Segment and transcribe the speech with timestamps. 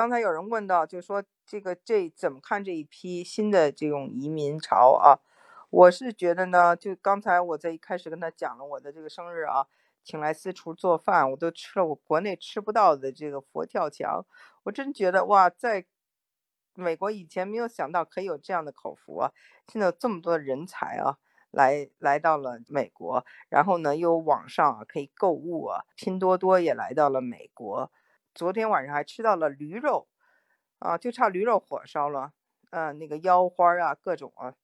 [0.00, 5.20] 刚才有人问到，就说这个这怎么看这一批新的这种移民潮啊？
[5.68, 9.66] 我是觉得呢，就刚才我在一开始跟他讲了我的这个生日啊，
[10.02, 14.24] 请来私厨做饭，我都吃了我国内吃不到的这个佛跳墙，
[14.62, 15.84] 我真觉得哇，在
[16.72, 19.30] 美国以前没有想到可以有这样的口福啊，
[19.66, 21.18] 现在有这么多人才啊。
[21.50, 27.90] 来来到了美国，然后呢，又网上啊可以购物啊，拼多多也来到了美国。
[28.34, 30.08] 昨天晚上还吃到了驴肉，
[30.78, 32.32] 啊，就差驴肉火烧了。
[32.70, 34.54] 嗯，那个腰花啊，各种啊，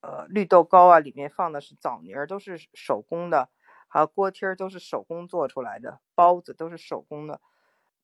[0.00, 3.48] 呃，绿豆糕啊，里面放的是枣泥儿，都是手工的，
[3.88, 7.40] 还有锅贴儿都是手工做出来的，包子都是手工的。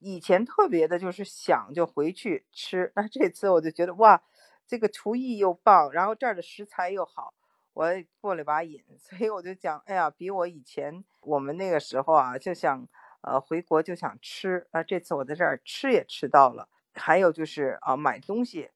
[0.00, 4.22] 以前特别的就是想就回去吃，那这次我就觉得哇，
[4.66, 7.32] 这个厨艺又棒，然后这儿的食材又好。
[7.74, 7.88] 我
[8.20, 12.86] 过了把瘾，所以我就讲，哎呀，比我以前我们那个时候啊，就想
[13.26, 18.70] 呃回国就想吃啊，这次我在这儿吃也吃到了，还有就是啊买东西，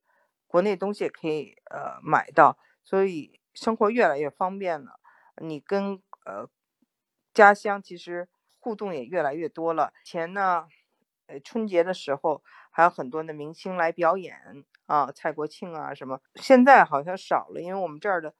[0.47, 4.99] 国内东西也可以呃买到，所以生活越来越方便了。
[5.43, 6.49] 你跟呃
[7.35, 9.93] 家乡其实互动也越来越多了。
[10.03, 10.67] 以前呢，
[11.27, 18.35] 呃春节的时候还有很多的明星来表演啊，蔡国庆啊什么，现在好像少了，因为我们这儿的。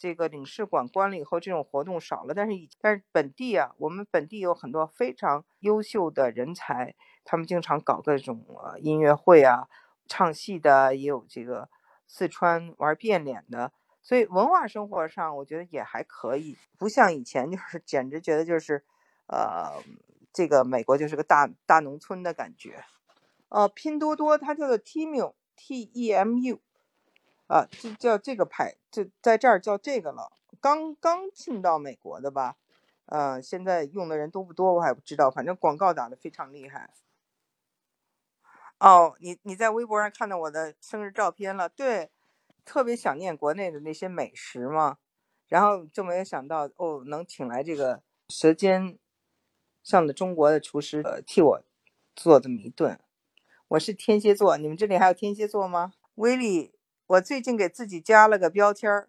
[0.00, 2.32] 这个领事馆关了以后，这种活动少了。
[2.32, 9.68] 但是以但是本地啊，我们本地有很多非常优秀的人才，他们经常搞各种呃音乐会啊，
[10.08, 11.68] 唱戏的也有这个
[12.06, 18.82] 四川玩变脸的，所以文化生活上我觉得也还可以，不像以前就是简直觉得就是
[19.26, 19.82] 呃
[20.32, 22.82] 这个美国就是个大大农村的感觉。
[23.50, 26.60] 呃，拼多多它叫做 Temu T E M U。
[27.50, 30.30] 啊，就叫这个牌，就在这儿叫这个了。
[30.60, 32.56] 刚刚进到美国的吧？
[33.06, 36.90] 呃，现在用的人多不多我还不知道，反正广告打的非常厉害。
[38.78, 41.68] 哦，你你在微博上看到我的生日照片了？
[41.68, 42.12] 对，
[42.64, 44.98] 特别想念国内的那些美食嘛。
[45.48, 48.96] 然后就没有想到哦，能请来这个舌尖
[49.82, 51.64] 上的中国的厨师，呃，替我
[52.14, 53.00] 做这么一顿。
[53.66, 55.94] 我是天蝎座，你们这里还有天蝎座吗？
[56.14, 56.72] 威力。
[57.10, 59.08] 我最近给自己加了个标签儿，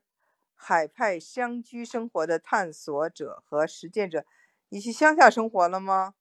[0.55, 4.25] 海派乡居生活的探索者和实践者。
[4.69, 6.15] 你去乡下生活了吗？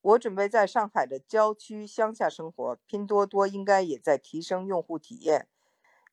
[0.00, 5.46] 我准备在上海的郊区乡下生活，拼多多应该也在提升用户体验。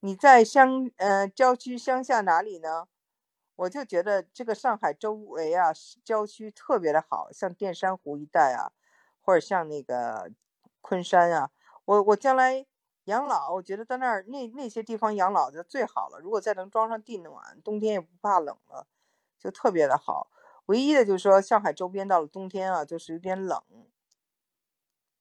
[0.02, 2.88] 你在乡呃郊区乡下哪里呢？
[3.56, 5.72] 我就觉得这个上海周围啊，
[6.04, 8.70] 郊区特别的好，像淀山湖一带啊，
[9.22, 10.32] 或者像那个
[10.82, 11.50] 昆山啊，
[11.86, 12.68] 我我将来。
[13.10, 16.20] 养老，我觉得在那儿那那些地方养老就最好了。
[16.20, 18.86] 如果再能装上地暖，冬天也不怕冷了，
[19.40, 20.30] 就特别的好。
[20.68, 23.64] 唯一的就是说，上海周边到了冬天啊，就是有点冷。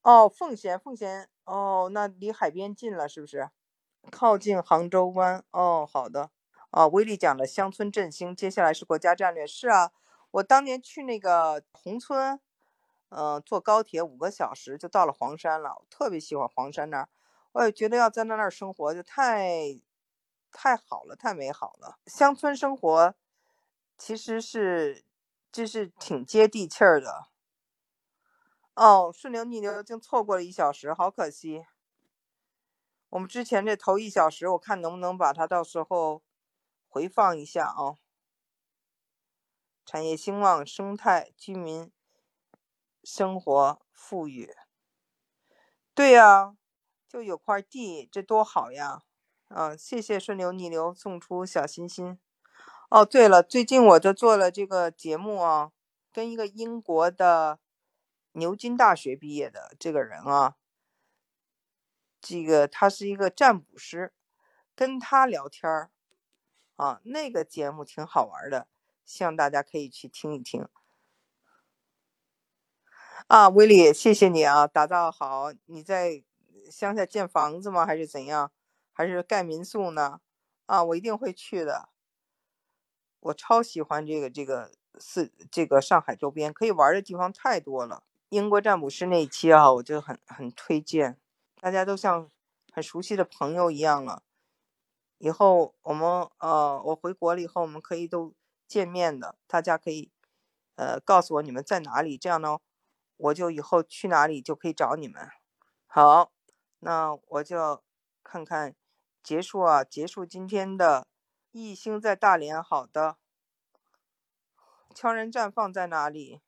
[0.02, 3.48] 哦，奉贤，奉贤，哦，那离海边近了是不是？
[4.10, 5.42] 靠近杭州湾。
[5.50, 6.30] 哦，好的。
[6.70, 9.46] 啊，威力讲了乡村振兴，接下来是国家战略。
[9.46, 9.92] 是啊，
[10.32, 12.38] 我当年去那个宏村，
[13.08, 15.70] 嗯，坐高铁五个小时就到了黄山了。
[15.78, 17.08] 我特别喜欢黄山那儿。
[17.58, 19.80] 我也觉得要在那那儿生活就太，
[20.52, 21.98] 太好了，太美好了。
[22.06, 23.16] 乡村生活
[23.96, 25.04] 其实是，
[25.50, 27.26] 就是挺接地气儿的。
[28.76, 31.64] 哦，顺流逆流已经错过了一小时，好可惜。
[33.08, 36.22] 我们之前这头一小时，我看能不能把它到时候
[36.86, 37.98] 回放一下啊。
[39.84, 41.90] 产业兴旺，生态居民
[43.02, 44.54] 生活富裕。
[45.92, 46.57] 对呀。
[47.08, 49.02] 就有块地，这多好呀！
[49.48, 52.18] 啊，谢谢顺流逆流送出小心心。
[52.90, 55.72] 哦，对了，最近我就做了这个节目啊，
[56.12, 57.58] 跟一个英国的
[58.32, 60.56] 牛津大学毕业的这个人啊，
[62.20, 64.12] 这个他是一个占卜师，
[64.76, 65.90] 跟他聊天儿
[66.76, 68.68] 啊，那个节目挺好玩的，
[69.06, 70.68] 希望大家可以去听一听。
[73.28, 76.27] 啊，威利，谢谢你啊，打造好，你在。
[76.70, 77.84] 乡下建房子吗？
[77.86, 78.52] 还是怎样？
[78.92, 80.20] 还是盖民宿呢？
[80.66, 81.88] 啊，我一定会去的。
[83.20, 88.02] 我超喜欢这个这个四这个上海周边可以玩的地方太多了。
[88.28, 91.18] 英国占卜师那一期啊，我就很很推荐，
[91.60, 92.30] 大家都像
[92.72, 94.22] 很熟悉的朋友一样了。
[95.18, 98.34] 以后我们呃，我回国了以后，我们可以都
[98.66, 99.36] 见面的。
[99.46, 100.10] 大家可以
[100.76, 102.58] 呃告诉我你们在哪里，这样呢，
[103.16, 105.28] 我就以后去哪里就可以找你们。
[105.86, 106.32] 好。
[106.80, 107.82] 那我就
[108.22, 108.74] 看看
[109.22, 111.06] 结束啊，结束今天的
[111.50, 112.62] 异星在大连。
[112.62, 113.16] 好的，
[114.94, 116.40] 悄然绽放在哪里？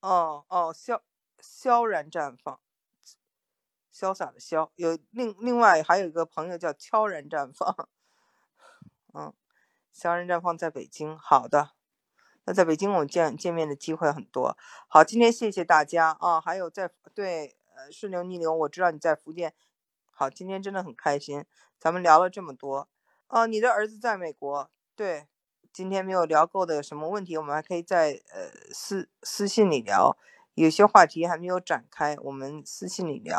[0.00, 1.02] 哦哦，萧
[1.40, 2.60] 萧然绽放，
[3.92, 4.70] 潇洒的潇。
[4.76, 7.88] 有另另外还有一个朋友叫悄然绽放，
[9.14, 9.34] 嗯，
[9.92, 11.18] 悄然绽放在北京。
[11.18, 11.72] 好的，
[12.44, 14.56] 那在北京我们见见面的机会很多。
[14.88, 17.56] 好，今天谢谢大家啊，还有在对
[17.90, 19.54] 顺流逆流，我知道你在福建。
[20.10, 21.44] 好，今天真的很开心，
[21.78, 22.88] 咱们聊了这么多。
[23.28, 25.26] 哦，你的儿子在美国，对。
[25.72, 30.16] 今天没有聊够的什么问题，我们还可以在呃私私信里聊，
[30.54, 33.34] 有些话题还没有展开，我们私信里聊。